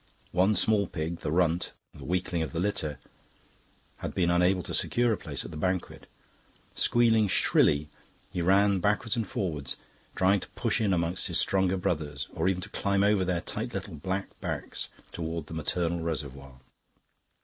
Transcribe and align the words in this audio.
One 0.31 0.55
small 0.55 0.87
pig, 0.87 1.17
the 1.19 1.31
runt, 1.31 1.73
the 1.93 2.05
weakling 2.05 2.41
of 2.41 2.53
the 2.53 2.59
litter, 2.59 2.97
had 3.97 4.15
been 4.15 4.31
unable 4.31 4.63
to 4.63 4.73
secure 4.73 5.13
a 5.13 5.15
place 5.15 5.45
at 5.45 5.51
the 5.51 5.57
banquet. 5.57 6.07
Squealing 6.73 7.27
shrilly, 7.27 7.87
he 8.33 8.41
ran 8.41 8.79
backwards 8.79 9.15
and 9.15 9.27
forwards, 9.27 9.75
trying 10.15 10.39
to 10.39 10.49
push 10.55 10.81
in 10.81 10.91
among 10.91 11.17
his 11.17 11.37
stronger 11.37 11.77
brothers 11.77 12.27
or 12.33 12.47
even 12.47 12.61
to 12.63 12.69
climb 12.69 13.03
over 13.03 13.23
their 13.23 13.41
tight 13.41 13.75
little 13.75 13.93
black 13.93 14.29
backs 14.41 14.89
towards 15.11 15.45
the 15.49 15.53
maternal 15.53 15.99
reservoir. 15.99 16.55